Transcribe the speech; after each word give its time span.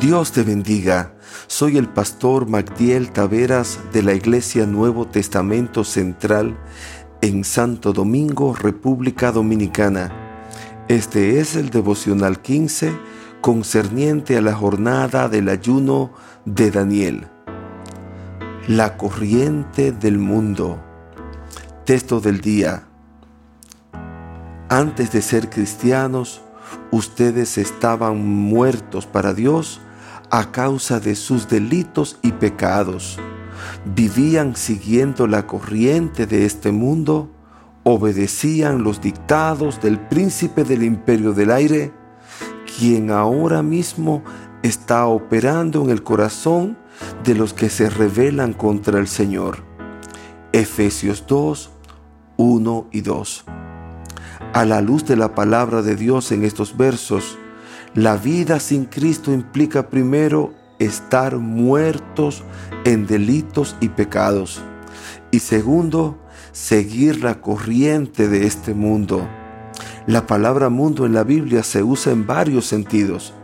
Dios 0.00 0.32
te 0.32 0.42
bendiga. 0.44 1.12
Soy 1.46 1.76
el 1.76 1.86
pastor 1.86 2.48
Magdiel 2.48 3.12
Taveras 3.12 3.78
de 3.92 4.02
la 4.02 4.14
Iglesia 4.14 4.64
Nuevo 4.64 5.06
Testamento 5.06 5.84
Central 5.84 6.56
en 7.20 7.44
Santo 7.44 7.92
Domingo, 7.92 8.54
República 8.54 9.30
Dominicana. 9.30 10.10
Este 10.88 11.38
es 11.38 11.54
el 11.54 11.68
devocional 11.68 12.40
15 12.40 12.96
concerniente 13.42 14.38
a 14.38 14.40
la 14.40 14.54
jornada 14.54 15.28
del 15.28 15.50
ayuno 15.50 16.14
de 16.46 16.70
Daniel. 16.70 17.28
La 18.68 18.96
corriente 18.96 19.92
del 19.92 20.16
mundo. 20.16 20.82
Texto 21.84 22.20
del 22.20 22.40
día. 22.40 22.84
Antes 24.70 25.12
de 25.12 25.20
ser 25.20 25.50
cristianos, 25.50 26.40
ustedes 26.90 27.58
estaban 27.58 28.26
muertos 28.26 29.04
para 29.04 29.34
Dios 29.34 29.82
a 30.30 30.52
causa 30.52 31.00
de 31.00 31.16
sus 31.16 31.48
delitos 31.48 32.18
y 32.22 32.32
pecados. 32.32 33.18
Vivían 33.84 34.56
siguiendo 34.56 35.26
la 35.26 35.46
corriente 35.46 36.26
de 36.26 36.46
este 36.46 36.72
mundo, 36.72 37.30
obedecían 37.82 38.82
los 38.82 39.00
dictados 39.00 39.80
del 39.80 39.98
príncipe 39.98 40.64
del 40.64 40.82
imperio 40.84 41.32
del 41.32 41.50
aire, 41.50 41.92
quien 42.78 43.10
ahora 43.10 43.62
mismo 43.62 44.22
está 44.62 45.06
operando 45.06 45.82
en 45.82 45.90
el 45.90 46.02
corazón 46.02 46.78
de 47.24 47.34
los 47.34 47.52
que 47.52 47.70
se 47.70 47.90
rebelan 47.90 48.52
contra 48.52 48.98
el 48.98 49.08
Señor. 49.08 49.64
Efesios 50.52 51.24
2, 51.26 51.70
1 52.36 52.88
y 52.92 53.00
2. 53.00 53.44
A 54.52 54.64
la 54.64 54.80
luz 54.80 55.04
de 55.04 55.16
la 55.16 55.34
palabra 55.34 55.82
de 55.82 55.96
Dios 55.96 56.32
en 56.32 56.44
estos 56.44 56.76
versos, 56.76 57.38
la 57.94 58.16
vida 58.16 58.60
sin 58.60 58.84
Cristo 58.84 59.32
implica 59.32 59.88
primero 59.88 60.54
estar 60.78 61.38
muertos 61.38 62.44
en 62.84 63.06
delitos 63.06 63.76
y 63.80 63.88
pecados. 63.88 64.62
Y 65.32 65.40
segundo, 65.40 66.16
seguir 66.52 67.24
la 67.24 67.40
corriente 67.40 68.28
de 68.28 68.46
este 68.46 68.74
mundo. 68.74 69.28
La 70.06 70.26
palabra 70.26 70.68
mundo 70.68 71.04
en 71.04 71.14
la 71.14 71.24
Biblia 71.24 71.64
se 71.64 71.82
usa 71.82 72.12
en 72.12 72.26
varios 72.26 72.66
sentidos. 72.66 73.34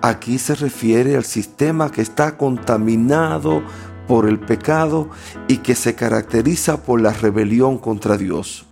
Aquí 0.00 0.38
se 0.38 0.54
refiere 0.54 1.14
al 1.16 1.24
sistema 1.24 1.90
que 1.90 2.00
está 2.00 2.38
contaminado 2.38 3.62
por 4.08 4.26
el 4.26 4.40
pecado 4.40 5.10
y 5.48 5.58
que 5.58 5.74
se 5.74 5.94
caracteriza 5.94 6.82
por 6.82 7.00
la 7.00 7.12
rebelión 7.12 7.76
contra 7.76 8.16
Dios 8.16 8.66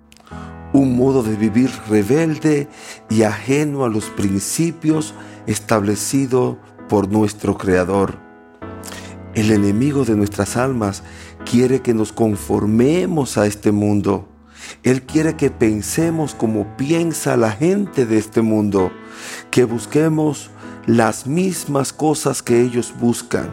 un 0.72 0.96
modo 0.96 1.22
de 1.22 1.36
vivir 1.36 1.70
rebelde 1.88 2.68
y 3.08 3.22
ajeno 3.22 3.84
a 3.84 3.88
los 3.88 4.06
principios 4.06 5.14
establecidos 5.46 6.56
por 6.88 7.08
nuestro 7.08 7.58
Creador. 7.58 8.18
El 9.34 9.50
enemigo 9.50 10.04
de 10.04 10.16
nuestras 10.16 10.56
almas 10.56 11.02
quiere 11.48 11.80
que 11.80 11.94
nos 11.94 12.12
conformemos 12.12 13.38
a 13.38 13.46
este 13.46 13.72
mundo. 13.72 14.28
Él 14.82 15.02
quiere 15.02 15.36
que 15.36 15.50
pensemos 15.50 16.34
como 16.34 16.76
piensa 16.76 17.36
la 17.36 17.52
gente 17.52 18.06
de 18.06 18.18
este 18.18 18.42
mundo, 18.42 18.92
que 19.50 19.64
busquemos 19.64 20.50
las 20.86 21.26
mismas 21.26 21.92
cosas 21.92 22.42
que 22.42 22.60
ellos 22.60 22.94
buscan 23.00 23.50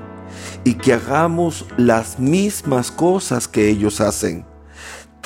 y 0.64 0.76
que 0.76 0.94
hagamos 0.94 1.66
las 1.78 2.20
mismas 2.20 2.92
cosas 2.92 3.48
que 3.48 3.70
ellos 3.70 4.02
hacen 4.02 4.46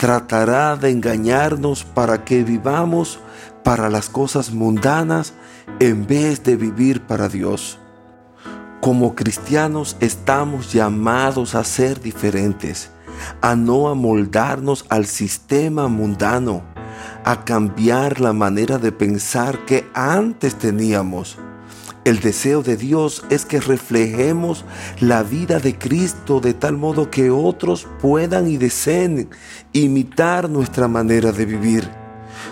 tratará 0.02 0.78
de 0.78 0.90
engañarnos 0.90 1.84
para 1.84 2.26
que 2.26 2.44
vivamos 2.44 3.20
para 3.64 3.88
las 3.88 4.10
cosas 4.10 4.52
mundanas 4.52 5.36
en 5.80 6.08
vez 6.08 6.44
de 6.44 6.56
vivir 6.56 7.02
para 7.02 7.30
Dios. 7.30 7.78
Como 8.82 9.14
cristianos 9.14 9.98
estamos 10.00 10.74
llamados 10.74 11.54
a 11.54 11.64
ser 11.64 12.02
diferentes, 12.02 12.90
a 13.42 13.56
no 13.56 13.90
amoldarnos 13.90 14.88
al 14.90 15.06
sistema 15.06 15.88
mundano, 15.88 16.64
a 17.24 17.46
cambiar 17.46 18.20
la 18.22 18.34
manera 18.34 18.80
de 18.80 18.92
pensar 18.92 19.66
que 19.66 19.88
antes 19.94 20.56
teníamos 20.56 21.38
el 22.04 22.20
deseo 22.20 22.64
de 22.64 22.78
Dios 22.78 23.24
es 23.30 23.46
que 23.46 23.60
reflejemos 23.60 24.66
la 25.00 25.22
vida 25.22 25.60
de 25.60 25.78
Cristo 25.78 26.40
de 26.40 26.54
tal 26.54 26.78
modo 26.78 27.12
que 27.12 27.30
otros 27.30 27.88
puedan 28.02 28.48
y 28.48 28.58
deseen 28.58 29.30
imitar 29.72 30.50
nuestra 30.50 30.88
manera 30.88 31.32
de 31.32 31.46
vivir. 31.46 31.90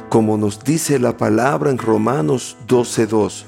Como 0.09 0.37
nos 0.37 0.63
dice 0.63 0.99
la 0.99 1.17
palabra 1.17 1.71
en 1.71 1.79
Romanos 1.79 2.57
12.2, 2.67 3.45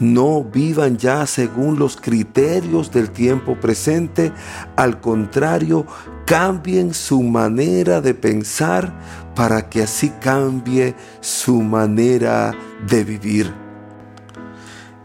no 0.00 0.42
vivan 0.42 0.98
ya 0.98 1.26
según 1.26 1.78
los 1.78 1.96
criterios 1.96 2.90
del 2.90 3.10
tiempo 3.10 3.54
presente, 3.54 4.32
al 4.74 5.00
contrario, 5.00 5.86
cambien 6.26 6.92
su 6.92 7.22
manera 7.22 8.00
de 8.00 8.14
pensar 8.14 8.92
para 9.36 9.68
que 9.68 9.84
así 9.84 10.10
cambie 10.20 10.96
su 11.20 11.62
manera 11.62 12.52
de 12.88 13.04
vivir 13.04 13.65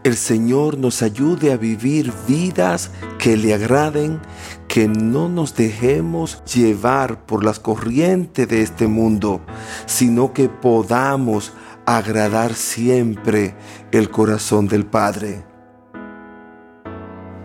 el 0.04 0.16
Señor 0.16 0.78
nos 0.78 1.02
ayude 1.02 1.52
a 1.52 1.56
vivir 1.56 2.12
vidas 2.26 2.90
que 3.18 3.36
le 3.36 3.54
agraden, 3.54 4.20
que 4.66 4.88
no 4.88 5.28
nos 5.28 5.54
dejemos 5.54 6.42
llevar 6.44 7.24
por 7.24 7.44
las 7.44 7.60
corrientes 7.60 8.48
de 8.48 8.62
este 8.62 8.88
mundo, 8.88 9.40
sino 9.86 10.32
que 10.32 10.48
podamos 10.48 11.52
agradar 11.86 12.54
siempre 12.54 13.54
el 13.92 14.10
corazón 14.10 14.66
del 14.66 14.86
Padre. 14.86 15.44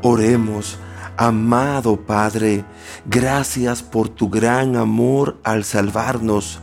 Oremos, 0.02 0.80
amado 1.18 2.06
Padre, 2.06 2.66
gracias 3.06 3.84
por 3.84 4.10
tu 4.10 4.30
gran 4.30 4.76
amor 4.76 5.40
al 5.44 5.64
salvarnos. 5.64 6.60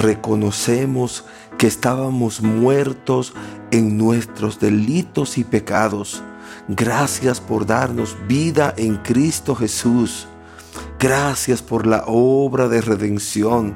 Reconocemos 0.00 1.22
que 1.22 1.34
estábamos 1.66 2.42
muertos 2.42 3.34
en 3.70 3.96
nuestros 3.96 4.58
delitos 4.58 5.38
y 5.38 5.44
pecados. 5.44 6.22
Gracias 6.68 7.40
por 7.40 7.66
darnos 7.66 8.16
vida 8.26 8.74
en 8.76 8.96
Cristo 8.96 9.54
Jesús. 9.54 10.26
Gracias 10.98 11.62
por 11.62 11.86
la 11.86 12.04
obra 12.06 12.68
de 12.68 12.80
redención. 12.80 13.74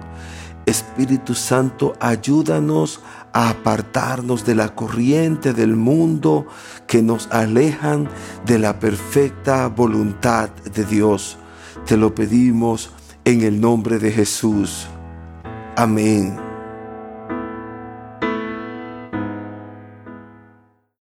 Espíritu 0.66 1.34
Santo, 1.34 1.94
ayúdanos 2.00 3.00
a 3.32 3.50
apartarnos 3.50 4.44
de 4.44 4.54
la 4.54 4.74
corriente 4.74 5.52
del 5.52 5.76
mundo 5.76 6.46
que 6.86 7.02
nos 7.02 7.28
alejan 7.30 8.08
de 8.44 8.58
la 8.58 8.78
perfecta 8.78 9.68
voluntad 9.68 10.50
de 10.74 10.84
Dios. 10.84 11.38
Te 11.86 11.96
lo 11.96 12.14
pedimos 12.14 12.90
en 13.24 13.42
el 13.42 13.60
nombre 13.60 13.98
de 13.98 14.12
Jesús. 14.12 14.86
Amén. 15.76 16.47